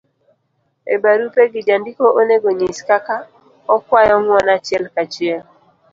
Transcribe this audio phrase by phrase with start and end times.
[0.93, 3.15] e barupe gi, jandiko onego nyis kaka
[3.75, 5.43] okwayo ng'uono achiel ka chiel,